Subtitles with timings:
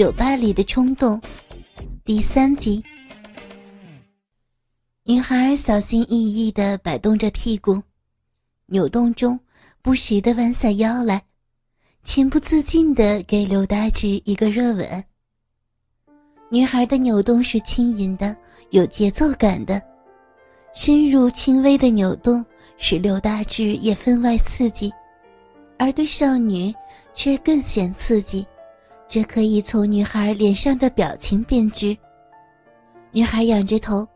[0.00, 1.20] 酒吧里的冲动，
[2.06, 2.82] 第三集。
[5.04, 7.82] 女孩小心翼翼的摆动着屁股，
[8.64, 9.38] 扭动中
[9.82, 11.22] 不时的弯下腰来，
[12.02, 15.04] 情不自禁的给刘大志一个热吻。
[16.50, 18.34] 女孩的扭动是轻盈的，
[18.70, 19.82] 有节奏感的，
[20.72, 22.42] 深入轻微的扭动
[22.78, 24.90] 使刘大志也分外刺激，
[25.78, 26.74] 而对少女
[27.12, 28.46] 却更显刺激。
[29.10, 31.96] 这可以从女孩脸上的表情辨知。
[33.10, 34.06] 女孩仰着头，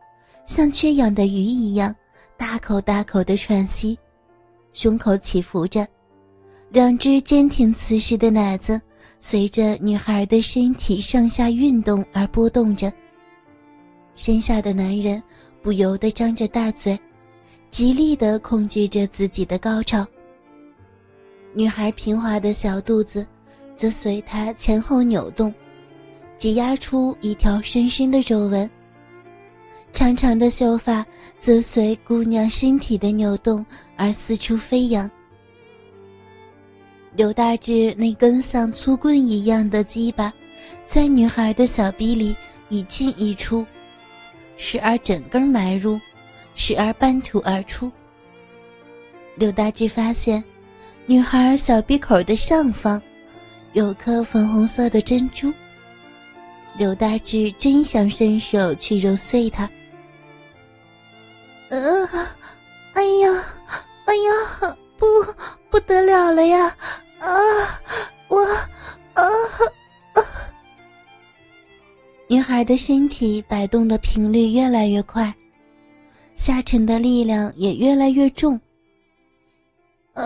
[0.45, 1.93] 像缺氧的鱼一样，
[2.37, 3.99] 大口大口的喘息，
[4.71, 5.85] 胸口起伏着，
[6.69, 8.81] 两只坚挺瓷实的奶子
[9.19, 12.89] 随着女孩的身体上下运动而波动着。
[14.15, 15.21] 身下的男人
[15.61, 16.97] 不由得张着大嘴，
[17.69, 20.07] 极力的控制着自己的高潮。
[21.53, 23.27] 女孩平滑的小肚子。
[23.75, 25.53] 则随他前后扭动，
[26.37, 28.69] 挤压出一条深深的皱纹。
[29.91, 31.05] 长长的秀发
[31.39, 35.09] 则随姑娘身体的扭动而四处飞扬。
[37.15, 40.33] 刘大志那根像粗棍一样的鸡巴，
[40.85, 42.35] 在女孩的小臂里
[42.67, 43.65] 一进一出，
[44.57, 45.97] 时而整根埋入，
[46.55, 47.89] 时而半吐而出。
[49.35, 50.43] 刘大志发现，
[51.05, 53.01] 女孩小鼻口的上方。
[53.75, 55.53] 有颗粉红色的珍珠。
[56.77, 59.69] 刘大志真想伸手去揉碎它。
[61.67, 62.09] 呃，
[62.93, 63.43] 哎呀，
[64.05, 65.05] 哎呀，不，
[65.69, 66.67] 不得了了呀！
[67.19, 67.29] 啊，
[68.29, 68.41] 我，
[69.13, 69.23] 啊，
[70.13, 70.23] 啊！
[72.29, 75.35] 女孩的身体摆动的频率越来越快，
[76.33, 78.57] 下沉的力量也越来越重。
[80.13, 80.23] 啊，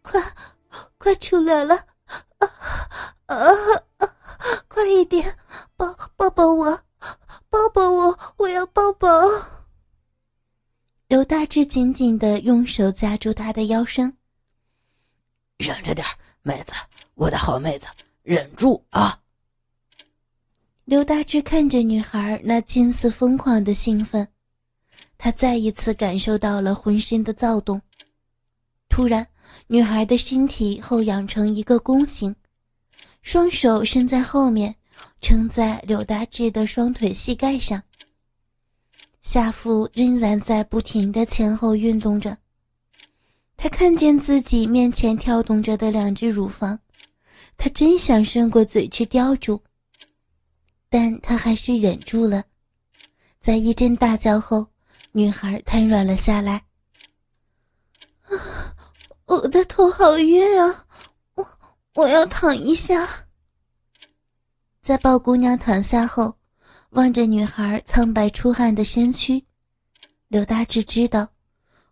[0.00, 0.22] 快，
[0.96, 1.76] 快出来了！
[3.28, 3.36] 啊
[3.98, 4.14] 啊！
[4.68, 5.36] 快一点，
[5.76, 6.80] 抱抱抱我，
[7.50, 9.08] 抱抱我，我要抱抱。
[11.08, 14.16] 刘大志紧紧的用手夹住她的腰身，
[15.58, 16.06] 忍着点
[16.40, 16.72] 妹子，
[17.14, 17.86] 我的好妹子，
[18.22, 19.20] 忍住啊！
[20.86, 24.26] 刘大志看着女孩那近似疯狂的兴奋，
[25.18, 27.82] 他再一次感受到了浑身的躁动。
[28.88, 29.26] 突然。
[29.66, 32.36] 女孩的身体后仰成一个弓形，
[33.22, 34.74] 双手伸在后面，
[35.20, 37.82] 撑在柳大志的双腿膝盖上。
[39.22, 42.38] 下腹仍然在不停的前后运动着。
[43.56, 46.78] 他看见自己面前跳动着的两只乳房，
[47.56, 49.60] 他真想伸过嘴去叼住，
[50.88, 52.44] 但他还是忍住了。
[53.40, 54.68] 在一阵大叫后，
[55.12, 56.64] 女孩瘫软了下来。
[58.22, 58.74] 啊！
[59.26, 60.86] 我的头好晕啊！
[61.98, 63.26] 我我要躺一下。
[64.80, 66.38] 在抱姑娘躺下后，
[66.90, 69.44] 望着女孩苍白出汗的身躯，
[70.28, 71.28] 刘大志知道，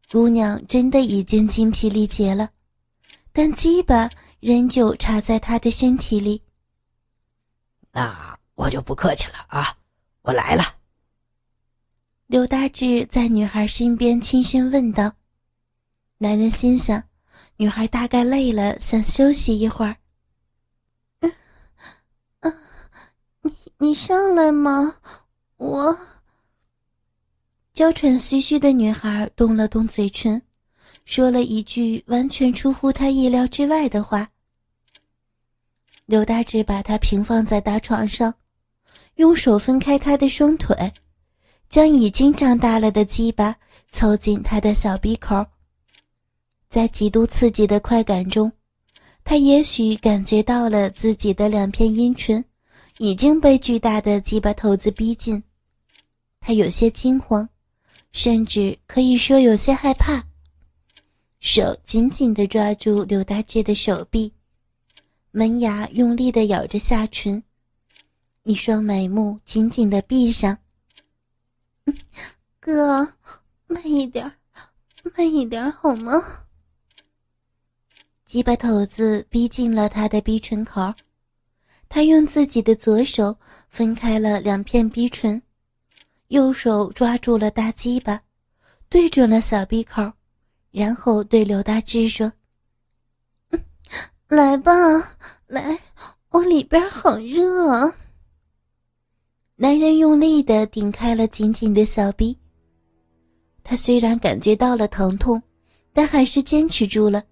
[0.08, 2.50] 姑娘真的已经精疲力竭了，
[3.32, 4.08] 但鸡巴
[4.38, 6.40] 仍旧插在她的身体里。
[7.90, 9.76] 那我就不客气了啊，
[10.22, 10.62] 我来了。
[12.28, 15.12] 刘大志在女孩身边轻声问道。
[16.18, 17.02] 男人心想。
[17.58, 19.96] 女孩大概累了，想休息一会儿。
[21.20, 21.32] 嗯，
[22.40, 22.54] 嗯，
[23.42, 24.96] 你你上来吗？
[25.56, 25.98] 我。
[27.72, 30.42] 娇喘吁吁的女孩动了动嘴唇，
[31.04, 34.30] 说了一句完全出乎她意料之外的话。
[36.04, 38.34] 刘大志把她平放在大床上，
[39.16, 40.92] 用手分开她的双腿，
[41.68, 43.56] 将已经长大了的鸡巴
[43.90, 45.46] 凑近她的小鼻口。
[46.68, 48.50] 在极度刺激的快感中，
[49.24, 52.44] 他也许感觉到了自己的两片阴唇
[52.98, 55.42] 已经被巨大的鸡巴头子逼近，
[56.40, 57.48] 他有些惊慌，
[58.12, 60.24] 甚至可以说有些害怕，
[61.40, 64.32] 手紧紧地抓住刘大姐的手臂，
[65.30, 67.42] 门牙用力地咬着下唇，
[68.42, 70.58] 一双眉目紧紧地闭上。
[72.58, 73.06] 哥，
[73.66, 74.32] 慢一点，
[75.14, 76.12] 慢一点好吗？
[78.26, 80.92] 鸡巴头子逼近了他的逼唇口，
[81.88, 83.36] 他用自己的左手
[83.68, 85.40] 分开了两片逼唇，
[86.26, 88.20] 右手抓住了大鸡巴，
[88.88, 90.12] 对准了小鼻口，
[90.72, 92.32] 然后对刘大志说
[94.26, 94.72] ：“来吧，
[95.46, 95.78] 来，
[96.30, 97.94] 我里边好热。”
[99.54, 102.36] 男人用力的顶开了紧紧的小逼，
[103.62, 105.40] 他虽然感觉到了疼痛，
[105.92, 107.22] 但还是坚持住了。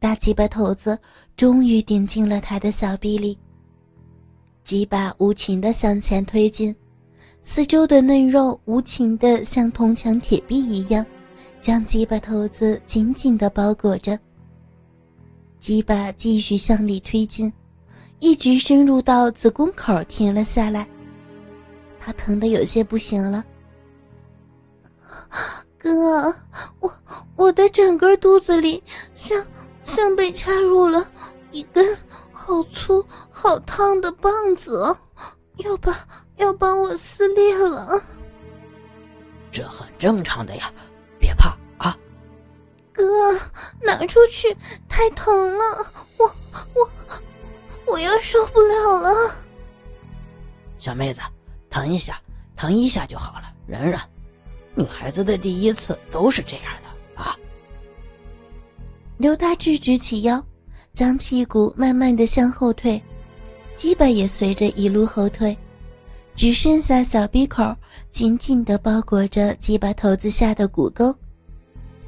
[0.00, 0.98] 大鸡巴头子
[1.36, 3.38] 终于顶进了他的小臂里，
[4.64, 6.74] 鸡巴无情的向前推进，
[7.42, 11.04] 四周的嫩肉无情的像铜墙铁壁一样，
[11.60, 14.18] 将鸡巴头子紧紧的包裹着。
[15.58, 17.52] 鸡巴继续向里推进，
[18.20, 20.88] 一直深入到子宫口停了下来。
[21.98, 23.44] 他疼得有些不行了。
[25.76, 26.34] 哥，
[26.80, 26.90] 我
[27.36, 28.82] 我的整个肚子里
[29.14, 29.38] 像
[29.90, 31.04] 像被插入了
[31.50, 31.98] 一根
[32.32, 34.96] 好粗好烫的棒子，
[35.56, 36.06] 要把
[36.36, 38.00] 要把我撕裂了。
[39.50, 40.72] 这很正常的呀，
[41.18, 41.98] 别怕啊。
[42.92, 43.04] 哥，
[43.82, 44.56] 拿出去，
[44.88, 45.86] 太疼了，
[46.18, 46.32] 我
[46.74, 46.88] 我
[47.84, 49.34] 我要受不了了。
[50.78, 51.20] 小妹子，
[51.68, 52.16] 疼一下，
[52.54, 53.98] 疼一下就好了，忍忍。
[54.76, 56.89] 女孩子的第一次都是这样的啊。
[59.20, 60.42] 刘大志直起腰，
[60.94, 62.98] 将屁股慢慢的向后退，
[63.76, 65.54] 鸡巴也随着一路后退，
[66.34, 67.76] 只剩下小鼻口
[68.08, 71.14] 紧紧的包裹着鸡巴头子下的骨沟，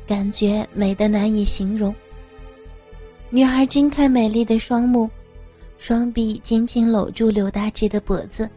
[0.06, 1.94] 感觉美的难以形容。
[3.28, 5.10] 女孩睁开美丽的双目，
[5.76, 8.48] 双臂紧紧搂住刘大志的脖子，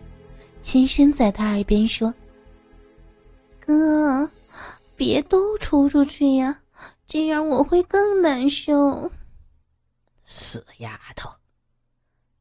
[0.61, 2.13] 轻声在他耳边说。
[3.59, 4.29] 哥，
[4.95, 6.57] 别都抽出去呀，
[7.07, 9.11] 这样我会更难受。
[10.25, 11.29] 死丫头！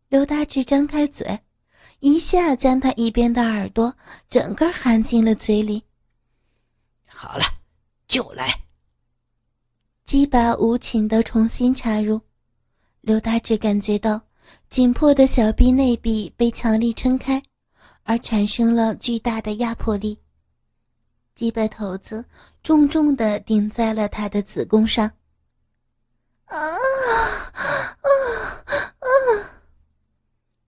[0.08, 1.40] 刘大志张开嘴，
[2.00, 3.94] 一下将他一边的耳朵
[4.28, 5.82] 整个含进了嘴里。
[7.06, 7.44] 好了，
[8.08, 8.62] 就来。
[10.04, 12.20] 鸡巴无情的重新插入，
[13.00, 14.20] 刘大志感觉到
[14.70, 17.42] 紧迫的小臂内壁被强力撑开，
[18.02, 20.18] 而产生了巨大的压迫力。
[21.34, 22.24] 鸡巴头子
[22.62, 25.10] 重重的顶在了他的子宫上。
[26.44, 27.60] 啊啊
[29.00, 29.08] 啊！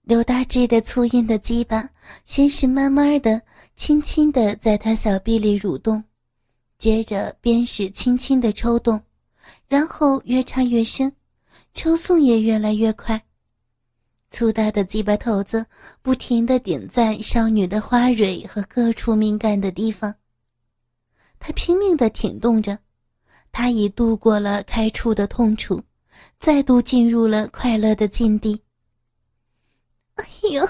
[0.03, 1.89] 刘大志的粗硬的鸡巴
[2.25, 3.41] 先是慢慢的、
[3.77, 6.03] 轻轻的在他小臂里蠕动，
[6.79, 9.01] 接着便是轻轻的抽动，
[9.69, 11.13] 然后越插越深，
[11.75, 13.23] 抽送也越来越快。
[14.31, 15.65] 粗大的鸡巴头子
[16.03, 20.13] 不停的顶在少女的花蕊和各处敏感的地方。
[21.39, 22.79] 他拼命的挺动着，
[23.53, 25.83] 他已度过了开处的痛楚，
[26.39, 28.61] 再度进入了快乐的境地。
[30.17, 30.65] 哎呦，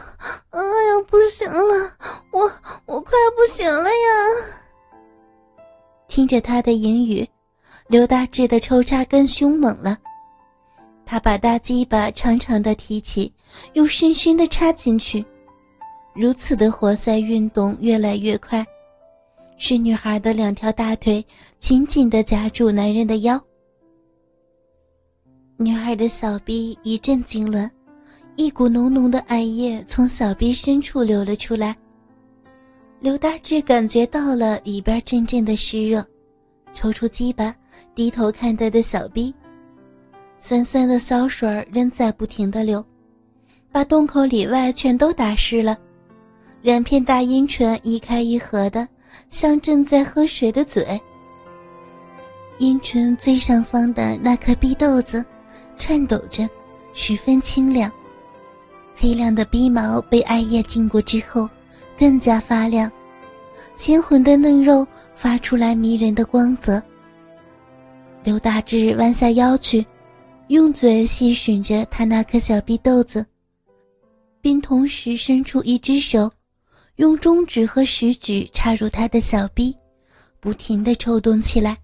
[0.50, 1.96] 哎呀，不行了，
[2.32, 2.42] 我
[2.86, 5.66] 我快不行了呀！
[6.08, 7.28] 听着他的言语，
[7.86, 9.98] 刘大志的抽插更凶猛了。
[11.04, 13.32] 他把大鸡巴长长的提起，
[13.74, 15.24] 又深深的插进去，
[16.12, 18.66] 如此的活塞运动越来越快。
[19.58, 21.24] 是女孩的两条大腿
[21.58, 23.42] 紧紧的夹住男人的腰，
[25.56, 27.68] 女孩的小臂一阵痉挛，
[28.36, 31.74] 一股浓浓的艾叶从小臂深处流了出来。
[33.00, 36.04] 刘大志感觉到了里边阵阵的湿热，
[36.72, 37.54] 抽出鸡巴，
[37.94, 39.34] 低头看他的小臂，
[40.38, 42.84] 酸酸的骚水仍在不停的流，
[43.72, 45.78] 把洞口里外全都打湿了，
[46.60, 48.86] 两片大阴唇一开一合的。
[49.28, 51.00] 像正在喝水的嘴，
[52.58, 55.24] 阴唇最上方的那颗逼豆子
[55.76, 56.48] 颤抖着，
[56.92, 57.90] 十分清亮。
[58.94, 61.48] 黑亮的逼毛被艾叶浸过之后，
[61.98, 62.90] 更加发亮，
[63.74, 66.82] 鲜红的嫩肉发出来迷人的光泽。
[68.24, 69.84] 刘大志弯下腰去，
[70.48, 73.24] 用嘴细吮着他那颗小逼豆子，
[74.40, 76.30] 并同时伸出一只手。
[76.96, 79.76] 用中指和食指插入他的小臂，
[80.40, 81.76] 不停地抽动起来。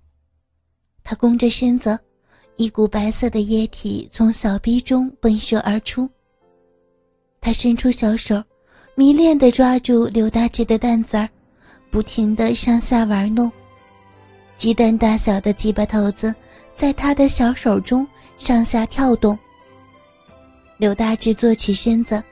[1.05, 1.99] 他弓着身子，
[2.57, 6.09] 一股白色的液体从小臂中喷射而出。
[7.43, 8.43] 他伸出小手，
[8.95, 11.29] 迷恋地抓住刘大志的蛋子儿，
[11.91, 13.53] 不停地上下玩弄。
[14.57, 16.35] 鸡蛋大小的鸡巴头子
[16.73, 18.07] 在他的小手中
[18.39, 19.39] 上下跳动。
[20.79, 22.23] 刘大志坐起身子。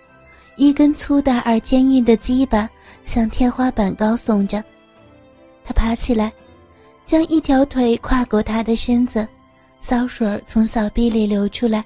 [0.61, 2.69] 一根粗大而坚硬的鸡巴
[3.02, 4.62] 向天花板高耸着，
[5.64, 6.31] 他爬起来，
[7.02, 9.26] 将一条腿跨过他的身子，
[9.79, 11.83] 骚水从小臂里流出来，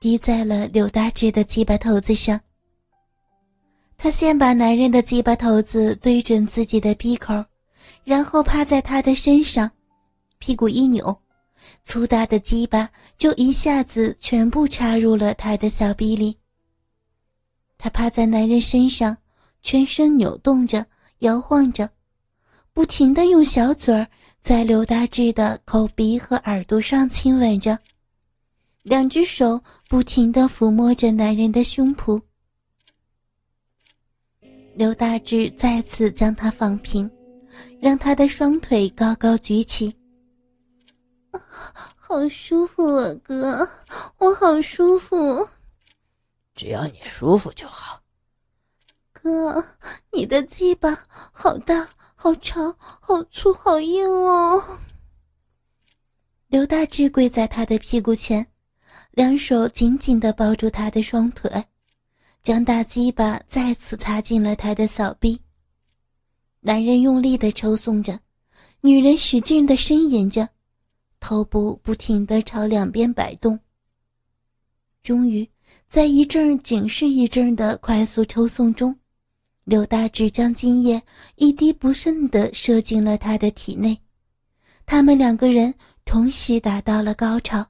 [0.00, 2.40] 滴在了柳大志的鸡巴头子上。
[3.98, 7.44] 他先把男人的鸡巴头子对准自己的鼻口，
[8.04, 9.70] 然后趴在他的身上，
[10.38, 11.14] 屁股一扭，
[11.84, 12.88] 粗大的鸡巴
[13.18, 16.37] 就一下子全部插入了他的小臂里。
[17.78, 19.16] 她趴在男人身上，
[19.62, 20.84] 全身扭动着，
[21.20, 21.88] 摇晃着，
[22.72, 24.06] 不停的用小嘴儿
[24.40, 27.78] 在刘大志的口鼻和耳朵上亲吻着，
[28.82, 32.20] 两只手不停的抚摸着男人的胸脯。
[34.74, 37.10] 刘大志再次将她放平，
[37.80, 39.94] 让他的双腿高高举起。
[41.96, 43.68] 好舒服啊，哥，
[44.18, 45.46] 我好舒服。
[46.58, 48.02] 只要你舒服就好。
[49.12, 49.64] 哥，
[50.10, 54.60] 你的鸡巴好大、好长、好粗、好硬哦。
[56.48, 58.44] 刘大志跪在他的屁股前，
[59.12, 61.64] 两手紧紧的抱住他的双腿，
[62.42, 65.40] 将大鸡巴再次插进了他的小臂。
[66.58, 68.18] 男人用力的抽送着，
[68.80, 70.48] 女人使劲的呻吟着。
[71.20, 73.60] 头部不停地朝两边摆动。
[75.04, 75.48] 终于，
[75.88, 78.94] 在一阵紧是一阵的快速抽送中，
[79.64, 81.02] 刘大志将精液
[81.36, 83.98] 一滴不剩地射进了他的体内。
[84.84, 87.66] 他们两个人同时达到了高潮。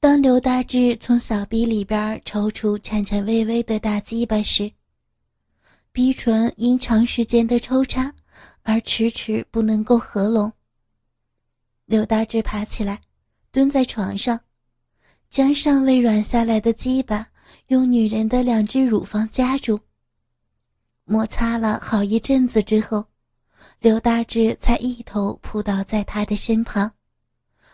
[0.00, 4.72] 当刘大志从小臂里边抽出颤颤巍巍的大鸡巴时，
[5.92, 8.14] 逼唇因长时间的抽插
[8.62, 10.50] 而迟迟不能够合拢。
[11.84, 13.02] 刘大志爬起来，
[13.50, 14.40] 蹲在床上，
[15.32, 17.26] 将尚未软下来的鸡巴
[17.68, 19.80] 用女人的两只乳房夹住。
[21.04, 23.06] 摩擦了好一阵子之后，
[23.80, 26.92] 刘大志才一头扑倒在她的身旁，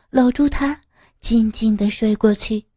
[0.08, 0.82] 搂住她，
[1.20, 2.67] 静静地睡过去。